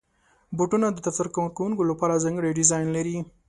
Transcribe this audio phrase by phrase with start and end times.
[0.57, 3.15] بوټونه د دفتر کارکوونکو لپاره ځانګړي ډیزاین لري.